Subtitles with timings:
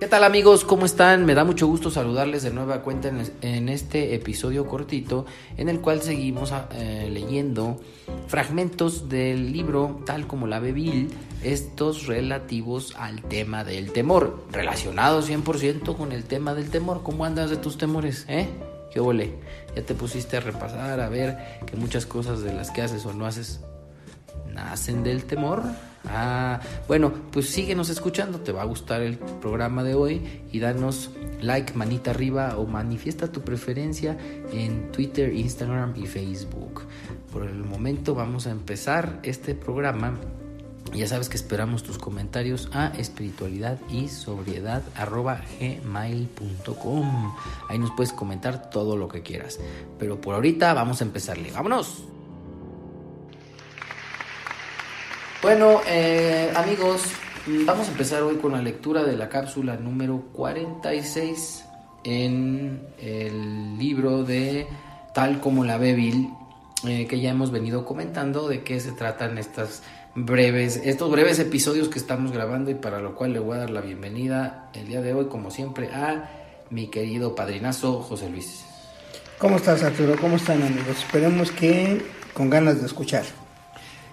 [0.00, 0.64] ¿Qué tal amigos?
[0.64, 1.26] ¿Cómo están?
[1.26, 3.12] Me da mucho gusto saludarles de nueva cuenta
[3.42, 5.26] en, este episodio cortito
[5.58, 7.78] en el cual seguimos eh, leyendo
[8.26, 11.10] fragmentos del libro tal como la Bill,
[11.42, 17.02] estos relativos al tema del temor, relacionados 100% con el tema del temor.
[17.02, 18.24] ¿Cómo andas de tus temores?
[18.26, 18.48] ¿Eh?
[18.90, 19.34] ¿Qué ole?
[19.76, 23.12] ¿Ya te pusiste a repasar, a ver que muchas cosas de las que haces o
[23.12, 23.60] no haces
[24.50, 25.62] nacen del temor?
[26.08, 31.10] Ah, bueno, pues síguenos escuchando, te va a gustar el programa de hoy y danos
[31.40, 34.16] like, manita arriba o manifiesta tu preferencia
[34.52, 36.82] en Twitter, Instagram y Facebook.
[37.32, 40.18] Por el momento vamos a empezar este programa.
[40.94, 44.82] Ya sabes que esperamos tus comentarios a espiritualidad y sobriedad
[45.60, 47.34] gmail.com.
[47.68, 49.60] Ahí nos puedes comentar todo lo que quieras.
[49.98, 51.52] Pero por ahorita vamos a empezarle.
[51.52, 52.02] ¡Vámonos!
[55.42, 57.00] Bueno, eh, amigos,
[57.64, 61.64] vamos a empezar hoy con la lectura de la cápsula número 46
[62.04, 64.66] en el libro de
[65.14, 66.28] Tal como la Bill,
[66.86, 69.82] eh, que ya hemos venido comentando de qué se tratan estas
[70.14, 73.70] breves, estos breves episodios que estamos grabando y para lo cual le voy a dar
[73.70, 76.28] la bienvenida el día de hoy, como siempre, a
[76.68, 78.66] mi querido padrinazo José Luis.
[79.38, 80.16] ¿Cómo estás, Arturo?
[80.20, 80.98] ¿Cómo están, amigos?
[80.98, 82.02] Esperemos que
[82.34, 83.24] con ganas de escuchar.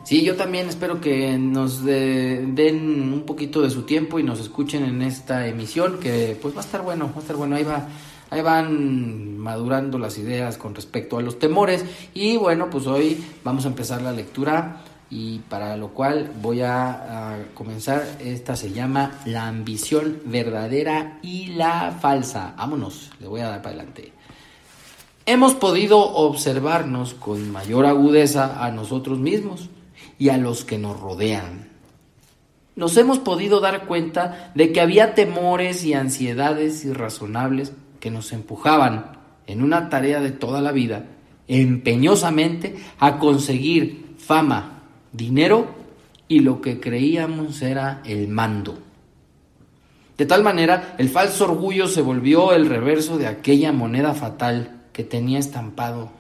[0.08, 4.86] Sí, yo también espero que nos den un poquito de su tiempo y nos escuchen
[4.86, 7.90] en esta emisión, que pues va a estar bueno, va a estar bueno, ahí va.
[8.30, 11.84] Ahí van madurando las ideas con respecto a los temores
[12.14, 17.34] y bueno, pues hoy vamos a empezar la lectura y para lo cual voy a,
[17.34, 18.08] a, comenzar.
[18.22, 22.54] Esta se llama La ambición verdadera y la falsa.
[22.58, 24.14] Vámonos, le voy a dar para adelante.
[25.26, 29.70] Hemos podido observarnos con mayor agudeza a nosotros mismos
[30.18, 31.70] y a los que nos rodean.
[32.76, 39.18] Nos hemos podido dar cuenta de que había temores y ansiedades irrazonables que nos empujaban
[39.48, 41.06] en una tarea de toda la vida,
[41.48, 45.68] empeñosamente, a conseguir fama, dinero
[46.28, 48.78] y lo que creíamos era el mando.
[50.18, 55.04] De tal manera, el falso orgullo se volvió el reverso de aquella moneda fatal que
[55.04, 56.12] tenía estampado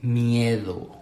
[0.00, 0.97] miedo.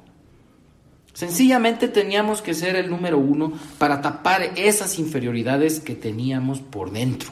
[1.16, 7.30] Sencillamente teníamos que ser el número uno para tapar esas inferioridades que teníamos por dentro.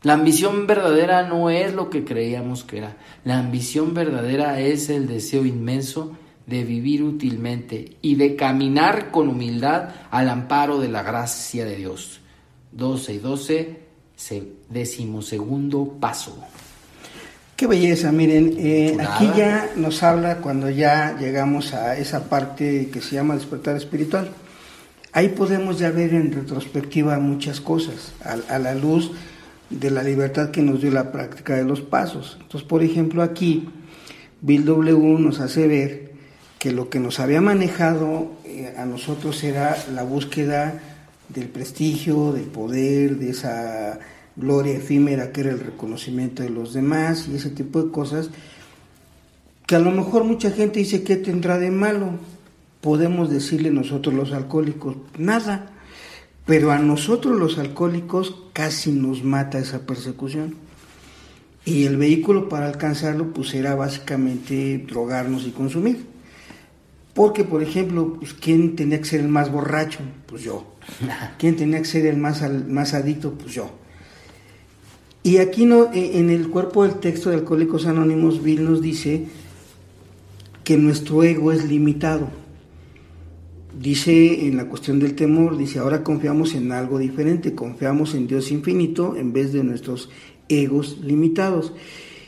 [0.00, 2.96] La ambición verdadera no es lo que creíamos que era.
[3.22, 6.16] La ambición verdadera es el deseo inmenso
[6.46, 12.20] de vivir útilmente y de caminar con humildad al amparo de la gracia de Dios.
[12.72, 13.80] 12 y 12,
[14.70, 16.42] decimosegundo paso.
[17.58, 23.00] Qué belleza, miren, eh, aquí ya nos habla cuando ya llegamos a esa parte que
[23.00, 24.30] se llama despertar espiritual.
[25.12, 29.10] Ahí podemos ya ver en retrospectiva muchas cosas, a, la luz
[29.70, 32.38] de la libertad que nos dio la práctica de los pasos.
[32.40, 33.68] Entonces, por ejemplo, aquí
[34.40, 36.12] Bill W nos hace ver
[36.60, 40.80] que lo que nos había manejado eh, a nosotros era la búsqueda
[41.28, 43.98] del prestigio, del poder, de esa
[44.38, 48.30] gloria efímera que era el reconocimiento de los demás y ese tipo de cosas
[49.66, 52.12] que a lo mejor mucha gente dice que tendrá de malo.
[52.80, 55.72] Podemos decirle nosotros los alcohólicos, nada,
[56.46, 60.54] pero a nosotros los alcohólicos casi nos mata esa persecución.
[61.66, 66.06] Y el vehículo para alcanzarlo pues era básicamente drogarnos y consumir.
[67.12, 69.98] Porque, por ejemplo, pues, ¿quién tenía que ser el más borracho?
[70.26, 70.76] Pues yo.
[71.38, 73.32] ¿Quién tenía que ser el más, más adicto?
[73.32, 73.70] Pues yo.
[75.22, 79.26] Y aquí no, e, en el cuerpo del texto de Alcohólicos Anónimos, Bill nos dice
[80.64, 82.28] que nuestro ego es limitado.
[83.78, 88.50] Dice en la cuestión del temor, dice, ahora confiamos en algo diferente, confiamos en Dios
[88.50, 90.10] infinito en vez de nuestros
[90.48, 91.72] egos limitados.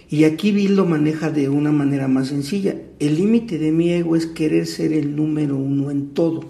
[0.08, 2.76] Y aquí Bill lo maneja de una manera más sencilla.
[2.98, 6.44] El límite de mi ego es querer ser el número uno en todo,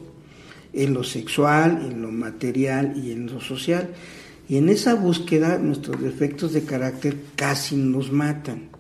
[0.72, 3.90] en lo sexual, en lo material y en lo social.
[4.50, 8.70] Y en esa búsqueda nuestros defectos de carácter casi nos matan.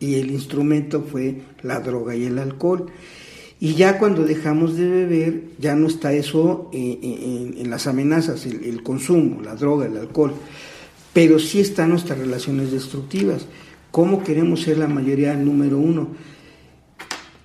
[0.00, 2.86] Y el instrumento fue la droga y el alcohol.
[3.60, 9.40] Y ya cuando dejamos de beber, ya no está eso en, las amenazas, el, consumo,
[9.42, 10.34] la droga, el alcohol.
[11.12, 13.46] Pero sí están nuestras relaciones destructivas.
[13.92, 16.08] ¿Cómo queremos ser la mayoría número uno?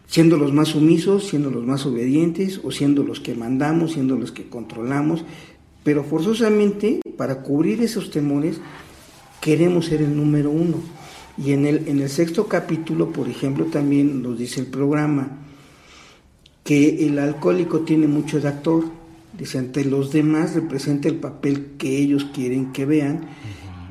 [0.07, 4.33] siendo los más sumisos, siendo los más obedientes o siendo los que mandamos, siendo los
[4.33, 5.23] que controlamos,
[5.85, 8.57] pero forzosamente para cubrir esos temores
[9.39, 10.77] queremos ser el número uno.
[11.37, 15.39] Y en el, en el sexto capítulo, por ejemplo, también nos dice el programa
[16.63, 18.85] que el alcohólico tiene mucho de actor,
[19.37, 23.21] dice, ante los demás representa el papel que ellos quieren que vean,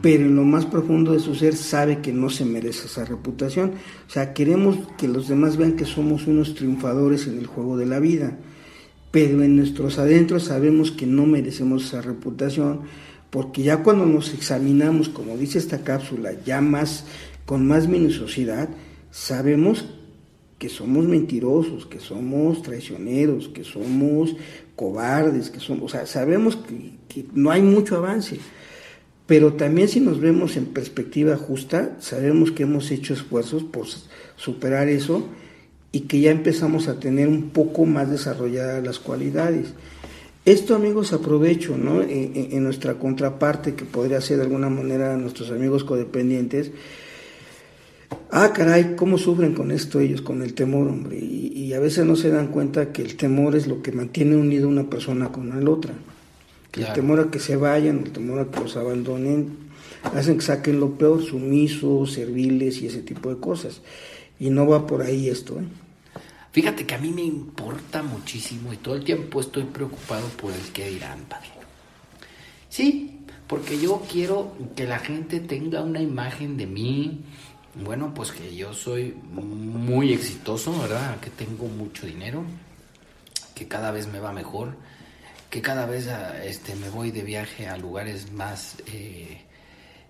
[0.02, 3.72] pero en lo más profundo de su ser sabe que no se merece esa reputación.
[4.08, 7.86] O sea, queremos que los demás vean que somos unos triunfadores en el juego de
[7.86, 8.38] la vida,
[9.10, 12.82] pero en nuestros adentros sabemos que no merecemos esa reputación,
[13.30, 17.04] porque ya cuando nos examinamos, como dice esta cápsula, ya más
[17.46, 18.68] con más minuciosidad,
[19.10, 19.86] sabemos
[20.58, 24.36] que somos mentirosos, que somos traicioneros, que somos
[24.76, 28.38] cobardes, que somos, o sea, sabemos que, que no hay mucho avance.
[29.26, 33.86] Pero también si nos vemos en perspectiva justa, sabemos que hemos hecho esfuerzos por
[34.36, 35.24] superar eso
[35.92, 39.72] y que ya empezamos a tener un poco más desarrolladas las cualidades.
[40.44, 42.00] Esto, amigos, aprovecho, ¿no?
[42.00, 46.72] En, nuestra contraparte, que podría ser de alguna manera nuestros amigos codependientes.
[48.30, 51.18] Ah, caray, ¿cómo sufren con esto ellos, con el temor, hombre?
[51.18, 54.34] Y, y a veces no se dan cuenta que el temor es lo que mantiene
[54.34, 55.92] unido una persona con la otra.
[56.72, 59.50] El temor a que se vayan, el temor a que los abandonen,
[60.14, 63.82] hacen que saquen lo peor, sumisos, serviles y ese tipo de cosas.
[64.38, 65.58] Y no va por ahí esto.
[65.60, 65.64] ¿eh?
[66.52, 70.72] Fíjate que a mí me importa muchísimo y todo el tiempo estoy preocupado por el
[70.72, 71.48] que dirán, padre.
[72.68, 77.20] Sí, porque yo quiero que la gente tenga una imagen de mí,
[77.74, 81.20] bueno, pues que yo soy muy exitoso, ¿verdad?
[81.20, 82.44] Que tengo mucho dinero,
[83.54, 84.74] que cada vez me va mejor
[85.50, 89.42] que cada vez ah, este, me voy de viaje a lugares más eh,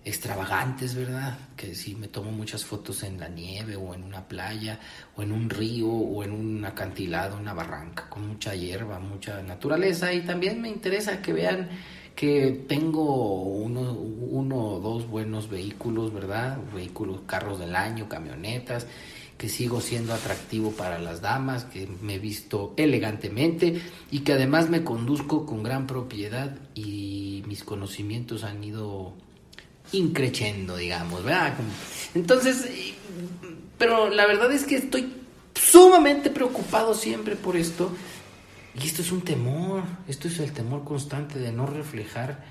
[0.03, 1.37] extravagantes, ¿verdad?
[1.55, 4.79] Que si me tomo muchas fotos en la nieve o en una playa
[5.15, 10.11] o en un río o en un acantilado, una barranca con mucha hierba, mucha naturaleza
[10.13, 11.69] y también me interesa que vean
[12.15, 16.57] que tengo uno, uno o dos buenos vehículos, ¿verdad?
[16.73, 18.87] Vehículos, carros del año, camionetas
[19.37, 23.81] que sigo siendo atractivo para las damas, que me visto elegantemente
[24.11, 29.15] y que además me conduzco con gran propiedad y mis conocimientos han ido
[29.91, 31.53] increciendo, digamos, ¿verdad?
[32.13, 32.65] Entonces,
[33.77, 35.13] pero la verdad es que estoy
[35.53, 37.91] sumamente preocupado siempre por esto.
[38.79, 42.43] Y esto es un temor, esto es el temor constante de no reflejar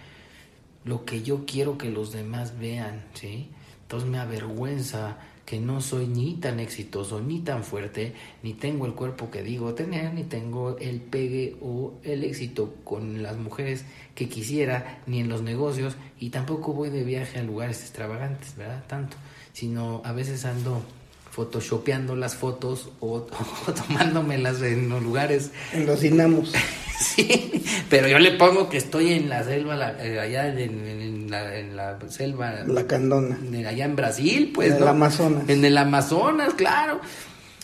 [0.84, 3.50] lo que yo quiero que los demás vean, ¿sí?
[3.82, 8.94] Entonces me avergüenza que no soy ni tan exitoso, ni tan fuerte, ni tengo el
[8.94, 13.84] cuerpo que digo tener, ni tengo el pegue o el éxito con las mujeres
[14.14, 18.84] que quisiera, ni en los negocios, y tampoco voy de viaje a lugares extravagantes, ¿verdad?
[18.86, 19.16] Tanto,
[19.52, 20.84] sino a veces ando
[21.32, 23.26] photoshopeando las fotos o,
[23.88, 25.50] tomándomelas en los lugares.
[25.72, 26.52] En los dinamos.
[27.04, 31.74] sí, pero yo le pongo que estoy en la selva, eh, allá en, la, en,
[31.74, 32.62] la, selva.
[32.66, 33.38] La Candona.
[33.66, 34.72] allá en Brasil, pues.
[34.72, 35.48] En el Amazonas.
[35.48, 37.00] En el Amazonas, claro.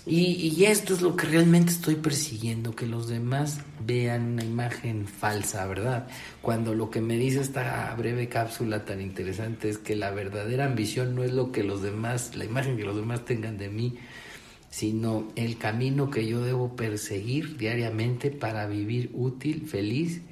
[0.07, 5.07] Y, y, esto es lo que realmente estoy persiguiendo, que los demás vean una imagen
[5.07, 6.07] falsa, ¿verdad?
[6.41, 11.17] Cuando lo que me dice esta breve cápsula tan interesante es que la verdadera ambición
[11.17, 13.99] no es lo que los demás, la imagen que los demás tengan de mí,
[14.71, 20.23] sino el camino que yo debo perseguir diariamente para vivir útil, feliz,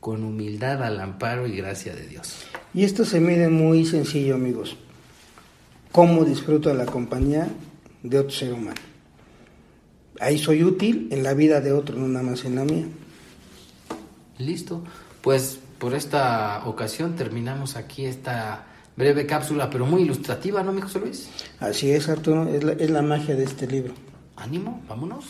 [0.00, 2.44] con humildad al amparo y gracia de Dios.
[2.74, 4.76] Y esto se mide muy sencillo, amigos.
[5.92, 7.48] ¿Cómo disfruto de la compañía
[8.02, 8.80] de otro ser humano?
[10.22, 12.86] ahí soy útil en la vida de otro, no nada más en la mía.
[14.38, 14.82] Listo.
[15.20, 21.00] Pues por esta ocasión terminamos aquí esta breve cápsula, pero muy ilustrativa, ¿no, mi José
[21.00, 21.30] Luis?
[21.60, 23.94] Así es, Arturo, es la, es la magia de este libro.
[24.36, 25.24] Ánimo, vámonos.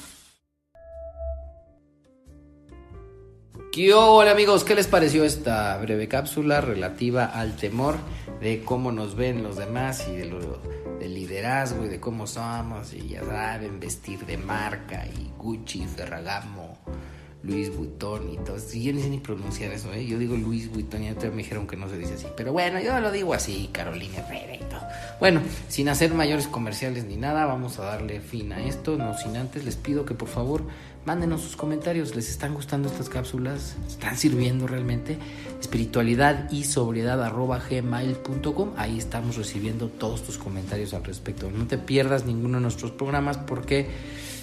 [3.73, 4.65] ¿Qué hola amigos?
[4.65, 7.97] ¿Qué les pareció esta breve cápsula relativa al temor
[8.39, 10.61] de cómo nos ven los demás y de lo
[10.99, 16.77] del liderazgo y de cómo somos y ya saben, vestir de marca y Gucci, Ferragamo,
[17.43, 18.57] Luis Vuitton y todo.
[18.57, 20.07] Yo ni sé ni pronunciar eso, ¿eh?
[20.07, 22.27] Yo digo Luis Vuitton y ya me dijeron que no se dice así.
[22.37, 24.81] Pero bueno, yo lo digo así, Carolina Herrera y todo.
[25.19, 28.97] Bueno, sin hacer mayores comerciales ni nada, vamos a darle fin a esto.
[28.97, 30.63] No sin antes les pido que por favor
[31.05, 32.15] mándenos sus comentarios.
[32.15, 33.77] ¿Les están gustando estas cápsulas?
[33.89, 35.19] ¿Están sirviendo realmente?
[35.61, 37.33] Espiritualidad y sobriedad
[37.69, 38.73] gmail.com.
[38.77, 41.51] Ahí estamos recibiendo todos tus comentarios al respecto.
[41.51, 43.89] No te pierdas ninguno de nuestros programas porque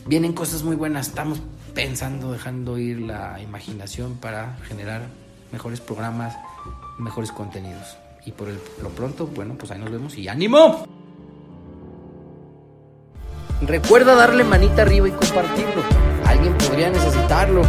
[0.06, 1.08] vienen cosas muy buenas.
[1.08, 1.42] Estamos
[1.74, 5.04] pensando, dejando ir la imaginación para generar
[5.52, 6.36] mejores programas,
[6.98, 7.98] mejores contenidos.
[8.26, 8.50] Y por
[8.82, 10.86] lo pronto, bueno, pues ahí nos vemos y ánimo.
[13.62, 15.84] Recuerda darle manita arriba y compartirlo.
[16.26, 17.62] Alguien podría necesitarlo.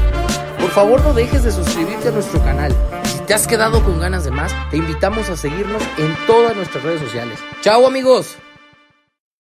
[0.60, 2.74] Por favor no dejes de suscribirte a nuestro canal.
[3.04, 6.84] Si te has quedado con ganas de más, te invitamos a seguirnos en todas nuestras
[6.84, 7.38] redes sociales.
[7.62, 8.36] ¡Chao amigos!